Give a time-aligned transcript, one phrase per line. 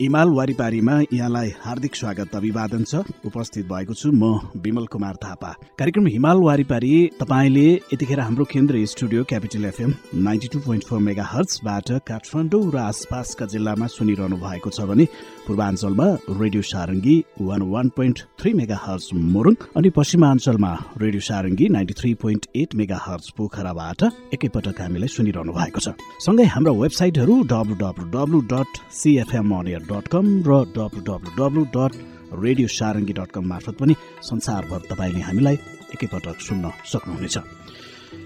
[0.00, 6.06] इमाल वारिपारीमा यहाँलाई हार्दिक स्वागत अभिवादन छ। उपस्थित भएको छु म विमल कुमार थापा। कार्यक्रम
[6.06, 9.92] हिमाल वारिपारी तपाईँले यतिखेर हाम्रो केन्द्रीय studio capital FM
[10.24, 15.04] ninety two point four mega हर्चबाट Kathmandu र आसपासका जिल्लामा सुनिरहनु भएको छ भने
[15.44, 16.08] पूर्वाञ्चलमा
[16.40, 22.14] radio Sarangi one one point three mega hertz Morang अनि पश्चिमाञ्चलमा radio Sarangi ninety three
[22.24, 24.00] point eight mega hertz पोखराबाट
[24.32, 25.92] एकैपटक हामीलाई सुनिरहनु भएको छ।
[26.24, 29.48] सँगै हाम्रो वेबसाइटहरू W W W dot CFM
[29.90, 31.92] dot com र W W W dot
[32.38, 35.58] radio Sarangi dot com मार्फत पनि संसारभर तपाईँले हामीलाई
[35.94, 37.38] एकैपटक सुन्न सक्नुहुनेछ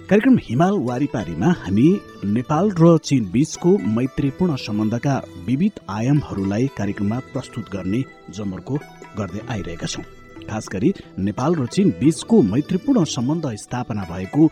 [0.08, 1.86] कार्यक्रम हिमाल वारिपारीमा हामी
[2.30, 8.02] नेपाल र चीन बीचको मैत्रीपूर्ण सम्बन्धका विविध आयामहरूलाई कार्यक्रममा प्रस्तुत गर्ने
[8.36, 8.78] जमर्को
[9.18, 10.04] गर्दै आइरहेका छौँ
[10.50, 14.48] खास गरी नेपाल र चीन बीचको मैत्रीपूर्ण सम्बन्ध स्थापना भएको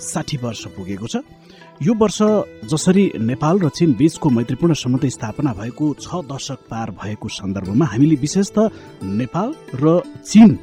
[0.00, 1.16] साठी वर्ष पुगेको छ।
[1.82, 2.18] यो वर्ष
[2.70, 8.16] जसरी नेपाल र चीन बीचको मैत्रीपूर्ण सम्बन्ध स्थापना भएको छ दशक पार भएको सन्दर्भमा हामीले
[8.16, 8.70] विशेष त
[9.02, 10.58] नेपाल र चीन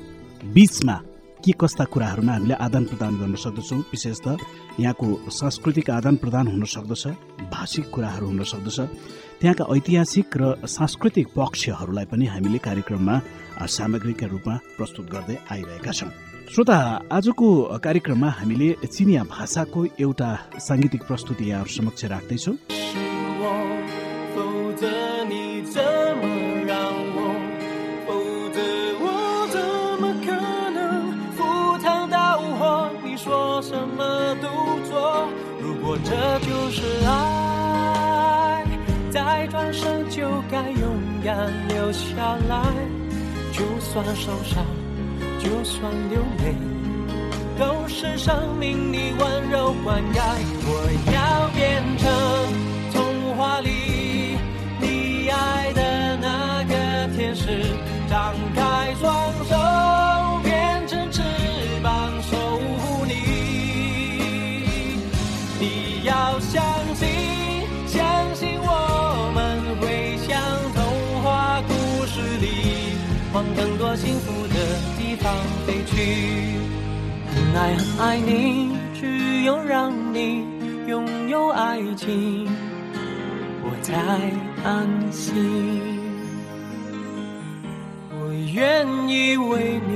[0.54, 1.02] बीचमा
[1.46, 3.80] के कस्ता कुराहरूमा हामीले आदान प्रदान गर्न सक्दछौँ?
[3.94, 4.38] विशेष त
[4.82, 7.08] यहाँको सांस्कृतिक आदान प्रदान हुन सक्दछ
[7.54, 8.80] भाषिक कुराहरू हुन सक्दछ।
[9.40, 13.16] त्यहाँका ऐतिहासिक र सांस्कृतिक पक्षहरूलाई पनि हामीले कार्यक्रममा
[13.62, 16.12] सामग्रीका रूपमा प्रस्तुत गर्दै आइरहेका छौँ।
[16.50, 16.78] श्रोता
[17.14, 22.56] आजको कार्यक्रममा हामीले चिनिया भाषाको एउटा साङ्गीतिक प्रस्तुति यहाँहरू समक्ष राख्दैछौँ।
[40.50, 42.62] 该勇敢留下来，
[43.52, 44.64] 就算受伤，
[45.40, 46.56] 就算流泪，
[47.58, 50.22] 都是生命里温柔灌溉。
[50.68, 50.70] 我
[51.14, 52.06] 要变成
[73.36, 74.56] 往更多幸福的
[74.98, 75.36] 地方
[75.68, 76.56] 飞去，
[77.28, 80.46] 很爱很爱你，只有让你
[80.88, 82.48] 拥有爱情，
[83.62, 83.94] 我才
[84.64, 85.34] 安心。
[88.10, 89.94] 我愿意为你，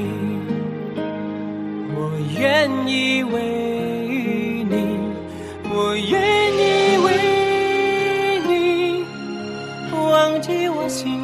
[1.95, 4.99] 我愿意为你，
[5.73, 6.11] 我愿
[6.59, 7.07] 意为
[8.49, 9.05] 你，
[9.93, 11.18] 忘记我心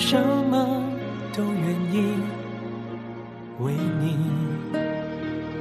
[0.00, 0.82] 什么
[1.34, 2.14] 都愿意
[3.60, 4.16] 为你。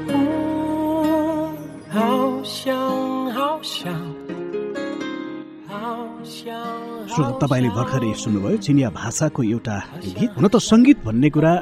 [0.08, 1.54] 我
[1.90, 3.94] 好想好想
[5.68, 6.54] 好想。
[7.08, 9.76] श्रोता तपाईँले भर्खरै सुन्नुभयो चिनिया भाषाको एउटा
[10.18, 11.54] गीत हुन त सङ्गीत भन्ने कुरा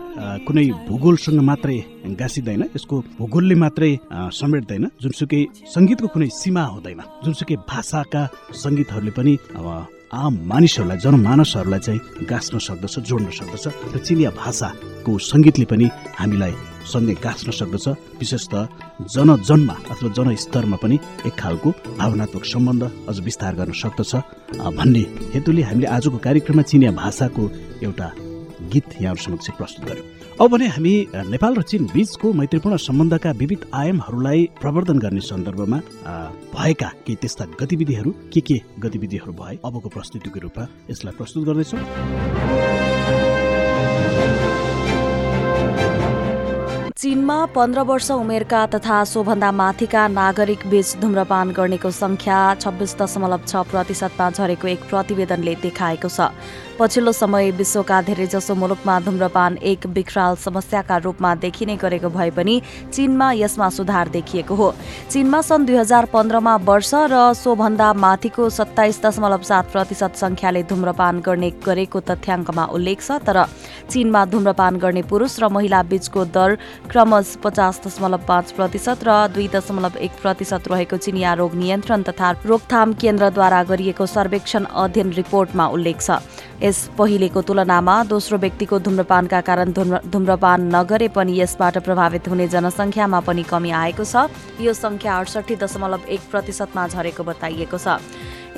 [0.48, 1.78] कुनै भूगोलसँग मात्रै
[2.18, 3.92] गाँसिँदैन यसको भूगोलले मात्रै
[4.34, 8.22] समेट्दैन जुनसुकै सङ्गीतको कुनै सीमा हुँदैन जुनसुकै भाषाका
[8.64, 9.68] सङ्गीतहरूले पनि अब
[10.09, 15.87] आम मानिसहरूलाई जनमानसहरूलाई चाहिँ गाँच्न सक्दछ जोड्न सक्दछ र चिनिया भाषाको सङ्गीतले पनि
[16.17, 16.53] हामीलाई
[16.89, 17.87] सँगै गाँच्न सक्दछ
[18.17, 18.55] विशेष त
[19.05, 20.97] जनजनमा अथवा जनस्तरमा पनि
[21.29, 21.71] एक खालको
[22.01, 24.13] भावनात्मक सम्बन्ध अझ विस्तार गर्न सक्दछ।
[24.79, 25.03] भन्ने
[25.37, 27.45] हेतुले हामीले आजको कार्यक्रममा चिनिया भाषाको
[27.85, 28.09] एउटा
[28.69, 30.07] गीत यहाँहरू समक्ष प्रस्तुत गर्यौँ।
[30.41, 30.95] अब भने हामी
[31.27, 35.79] नेपाल र चीन बीचको मैत्रीपूर्ण सम्बन्धका विविध आयामहरूलाई प्रवर्धन गर्ने सन्दर्भमा
[36.55, 41.83] भएका केही त्यस्ता गतिविधिहरू के के गतिविधिहरू भए अबको प्रस्तुतिको रूपमा यसलाई प्रस्तुत गर्दैछौँ।
[46.99, 53.63] चीनमा पन्ध्र वर्ष उमेरका तथा सोभन्दा माथिका नागरिक बीच धुम्रपान गर्नेको संख्या छब्बिस दशमलव छ
[53.71, 56.21] प्रतिशतमा झरेको एक प्रतिवेदनले देखाएको छ।
[56.79, 62.61] पछिल्लो समय विश्वका धेरैजसो मुलुकमा धुम्रपान एक विकराल समस्याका रूपमा देखिने गरेको भए पनि
[62.95, 64.73] चीनमा यसमा सुधार देखिएको हो।
[65.11, 71.21] चीनमा सन् दुई हजार पन्ध्रमा वर्ष र सोभन्दा माथिको सत्ताइस दशमलव सात प्रतिशत संख्याले धुम्रपान
[71.21, 73.43] गर्ने गरेको तथ्याङ्कमा उल्लेख छ तर
[73.91, 76.57] चीनमा धुम्रपान गर्ने पुरुष र महिला बीचको दर
[76.91, 82.31] क्रमश पचास दशमलव पाँच प्रतिशत र दुई दशमलव एक प्रतिशत रहेको चिनिया रोग नियन्त्रण तथा
[82.47, 86.23] रोकथाम केन्द्रद्वारा गरिएको सर्वेक्षण अध्ययन रिपोर्टमा उल्लेख छ।
[86.63, 93.43] यस पहिलेको तुलनामा दोस्रो व्यक्तिको धुम्रपानका कारण धुम्रपान नगरे पनि यसबाट प्रभावित हुने जनसङ्ख्यामा पनि
[93.47, 94.27] कमी आएको छ।
[94.61, 98.03] यो सङ्ख्या अडसठी दशमलव एक प्रतिशतमा झरेको बताइएको छ।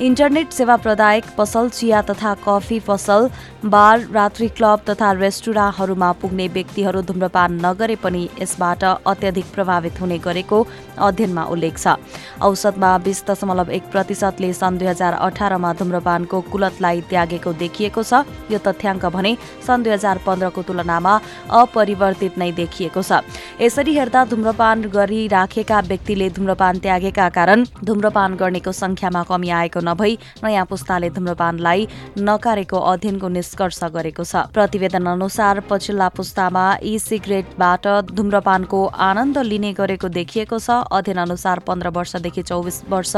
[0.01, 3.29] इन्टरनेट सेवा प्रदायक पसल चिया तथा कफी पसल
[3.69, 10.65] बार रात्रि क्लब तथा रेस्टुराँहरूमा पुग्ने व्यक्तिहरू धुम्रपान नगरे पनि यसबाट अत्यधिक प्रभावित हुने गरेको
[10.97, 11.95] अध्ययनमा उल्लेख छ।
[12.41, 18.59] औसतमा बिस दशमलव एक प्रतिशतले सन् दुई हजार अठारमा धुम्रपानको कुलतलाई त्यागेको देखिएको छ। यो
[18.59, 19.31] तथ्याङ्क भने
[19.67, 21.13] सन् दुई हजार पन्ध्रको तुलनामा
[21.51, 23.21] अपरिवर्तित नै देखिएको छ।
[23.61, 30.65] यसरी हेर्दा धुम्रपान गरिराखेका व्यक्तिले धुम्रपान त्यागेका कारण धुम्रपान गर्नेको संख्यामा कमी आएको नभई नयाँ
[30.65, 31.87] पुस्ताले धुम्रपानलाई
[32.19, 40.07] नकारेको अध्ययनको निष्कर्ष गरेको छ। प्रतिवेदन अनुसार पछिल्ला पुस्तामा ई सिगरेटबाट धुम्रपानको आनन्द लिने गरेको
[40.09, 43.15] देखिएको छ। अध्ययन अनुसार पन्ध्र वर्षदेखि चौबिस वर्ष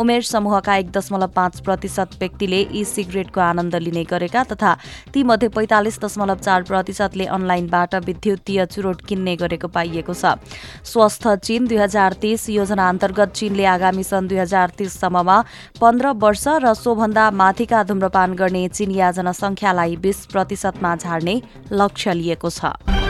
[0.00, 4.76] उमेर समूहका एक दशमलव पाँच प्रतिशत व्यक्तिले ई सिगरेटको आनन्द लिने गरेका तथा
[5.14, 10.34] तीमध्ये पैँतालिस दशमलव चार प्रतिशतले अनलाइनबाट विद्युतीय चुरोट किन्ने गरेको पाइएको छ।
[10.84, 15.38] स्वस्थ चीन दुई हजार तीस योजना अन्तर्गत चीनले आगामी सन् दुई हजार तीससम्ममा
[15.80, 21.40] पन्ध्र वर्ष र सोभन्दा माथिका धुम्रपान गर्ने चिनिया जनसङ्ख्यालाई बीस प्रतिशतमा झार्ने
[21.72, 23.01] लक्ष्य लिएको छ।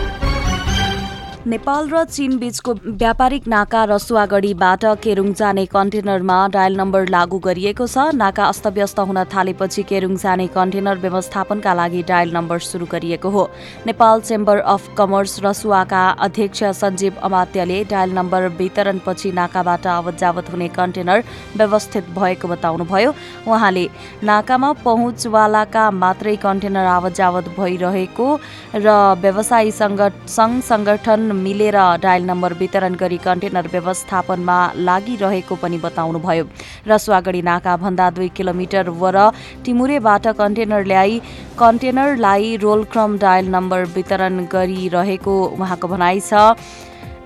[1.42, 8.14] नेपाल र चीन बीचको व्यापारिक नाका रसुवागढीबाट केरुङ जाने कन्टेनरमा डायल नम्बर लागू गरिएको छ।
[8.14, 13.42] नाका अस्तव्यस्त हुन थालेपछि केरुङ जाने कन्टेनर व्यवस्थापनका लागि डायल नम्बर सुरु गरिएको हो।
[13.86, 20.68] नेपाल चेम्बर अफ कमर्स रसुवाका अध्यक्ष सञ्जीव अमात्यले डायल नम्बर वितरणपछि नाकाबाट आवत जावत हुने
[20.78, 21.24] कन्टेनर
[21.58, 23.10] व्यवस्थित भएको बताउनुभयो।
[23.50, 23.84] उहाँले
[24.22, 28.30] नाकामा पहुँचवालाका मात्रै कन्टेनर आवत जावत भइरहेको
[28.78, 28.88] र
[29.26, 30.00] व्यवसायी सङ्घ
[30.38, 34.58] सङ्गठन मिलेर डायल नम्बर वितरण गरी कन्टेनर व्यवस्थापनमा
[34.88, 36.44] लागिरहेको पनि बताउनुभयो।
[36.88, 39.18] रसुवागढी नाकाभन्दा दुई किलोमिटर वर
[39.64, 41.20] टिमुरेबाट कन्टेनर ल्याई
[41.58, 46.32] कन्टेनरलाई रोलक्रम डायल नम्बर वितरण गरिरहेको उहाँको भनाइ छ।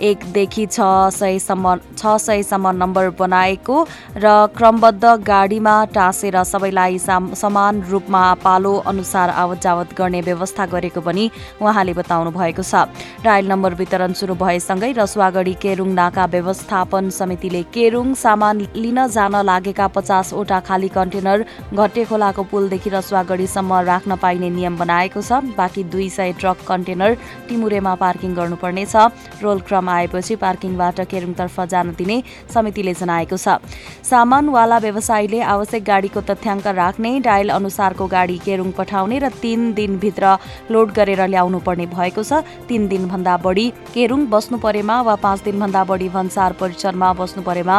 [0.01, 0.81] एकदेखि छ
[1.13, 3.77] सयसम्म छ सयसम्म नम्बर बनाएको
[4.17, 4.27] र
[4.57, 11.93] क्रमबद्ध गाडीमा टाँसेर सबैलाई समान रूपमा पालो अनुसार आवत जावत गर्ने व्यवस्था गरेको पनि उहाँले
[11.95, 12.87] बताउनु भएको छ।
[13.25, 19.87] डायल नम्बर वितरण सुरु भएसँगै रसुवागढी केरुङ नाका व्यवस्थापन समितिले केरुङ सामान लिन जान लागेका
[19.97, 26.33] पचासवटा खाली कन्टेनर घट्टे खोलाको पुलदेखि रसुवागढीसम्म राख्न पाइने नियम बनाएको छ। बाँकी दुई सय
[26.41, 27.17] ट्रक कन्टेनर
[27.49, 28.95] टिमुरेमा पार्किङ गर्नुपर्नेछ।
[29.43, 32.23] रोल क्रम आएपछि पार्किङबाट केरुङतर्फ जान दिने
[32.55, 33.59] समितिले जनाएको छ।
[34.03, 40.25] सामानवाला व्यवसायीले आवश्यक गाडीको तथ्याङ्क राख्ने डायल अनुसारको गाडी केरुङ पठाउने र तीन दिनभित्र
[40.71, 45.83] लोड गरेर ल्याउनु पर्ने भएको छ। तीन दिनभन्दा बढी केरुङ बस्नु परेमा वा पाँच दिनभन्दा
[45.85, 47.77] बढी भन्सार परिसरमा बस्नु परेमा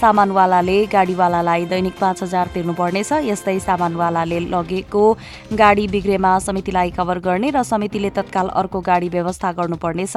[0.00, 5.04] सामानवालाले गाडीवालालाई दैनिक पाँच हजार तिर्नुपर्नेछ। यस्तै सामानवालाले लगेको
[5.54, 10.16] गाडी बिग्रेमा समितिलाई कभर गर्ने र समितिले तत्काल अर्को गाडी व्यवस्था गर्नुपर्नेछ।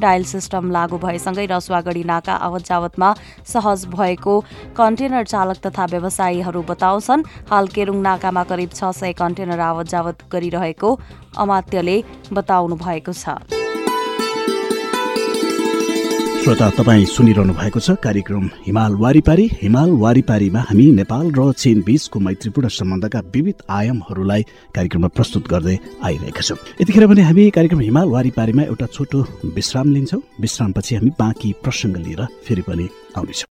[0.00, 3.08] डायल सिस्टम लागू भएसँगै रसुवागढी नाका आवत जावतमा
[3.48, 4.34] सहज भएको
[4.76, 10.90] कन्टेनर चालक तथा व्यवसायीहरू बताउँछन् हाल केरुङ नाकामा करिब छ सय कन्टेनर आवत जावत गरिरहेको
[11.40, 11.96] अमात्यले
[12.32, 13.63] बताउनु भएको छ।
[16.44, 22.20] श्रोता तपाईँ सुनिरहनु भएको छ कार्यक्रम हिमाल वारिपारी। हिमाल वारिपारीमा हामी नेपाल र चीन बीचको
[22.20, 24.42] मैत्रीपूर्ण सम्बन्धका विविध आयामहरूलाई
[24.76, 29.18] कार्यक्रममा प्रस्तुत गर्दै आइरहेका छौँ। यतिखेर पनि हामी कार्यक्रम हिमाल वारिपारीमा एउटा छोटो
[29.56, 33.42] विश्राम लिन्छौँ। विश्रामपछि हामी बाँकी प्रसङ्ग लिएर फेरि पनि आउनेछौँ।